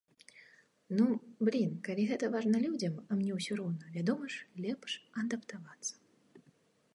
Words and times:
Ну, 0.99 1.05
блін, 1.49 1.75
калі 1.87 2.05
гэта 2.11 2.29
важна 2.35 2.57
людзям, 2.65 2.95
а 3.09 3.19
мне 3.19 3.31
ўсё 3.37 3.53
роўна, 3.61 3.85
вядома 3.99 4.25
ж, 4.37 4.41
лепш 4.69 4.91
адаптавацца. 5.27 5.93